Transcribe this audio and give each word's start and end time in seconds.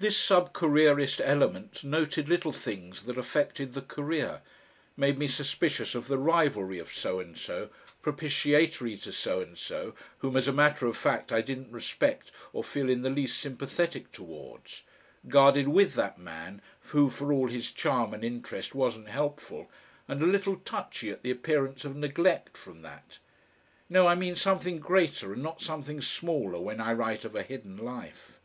This 0.00 0.16
"sub 0.16 0.52
careerist" 0.52 1.20
element 1.20 1.84
noted 1.84 2.28
little 2.28 2.50
things 2.50 3.02
that 3.04 3.16
affected 3.16 3.74
the 3.74 3.80
career, 3.80 4.42
made 4.96 5.16
me 5.18 5.28
suspicious 5.28 5.94
of 5.94 6.08
the 6.08 6.18
rivalry 6.18 6.80
of 6.80 6.92
so 6.92 7.20
and 7.20 7.38
so, 7.38 7.70
propitiatory 8.02 8.96
to 8.96 9.12
so 9.12 9.40
and 9.40 9.56
so, 9.56 9.94
whom, 10.18 10.36
as 10.36 10.48
a 10.48 10.52
matter 10.52 10.86
of 10.86 10.96
fact, 10.96 11.30
I 11.30 11.42
didn't 11.42 11.70
respect 11.70 12.32
or 12.52 12.64
feel 12.64 12.90
in 12.90 13.02
the 13.02 13.08
least 13.08 13.38
sympathetic 13.40 14.10
towards; 14.10 14.82
guarded 15.28 15.68
with 15.68 15.94
that 15.94 16.18
man, 16.18 16.60
who 16.86 17.08
for 17.08 17.32
all 17.32 17.46
his 17.46 17.70
charm 17.70 18.12
and 18.12 18.24
interest 18.24 18.74
wasn't 18.74 19.10
helpful, 19.10 19.70
and 20.08 20.20
a 20.20 20.26
little 20.26 20.56
touchy 20.56 21.08
at 21.12 21.22
the 21.22 21.30
appearance 21.30 21.84
of 21.84 21.94
neglect 21.94 22.56
from 22.56 22.82
that. 22.82 23.20
No, 23.88 24.08
I 24.08 24.16
mean 24.16 24.34
something 24.34 24.80
greater 24.80 25.32
and 25.34 25.40
not 25.44 25.62
something 25.62 26.00
smaller 26.00 26.60
when 26.60 26.80
I 26.80 26.92
write 26.94 27.24
of 27.24 27.36
a 27.36 27.44
hidden 27.44 27.76
life. 27.76 28.40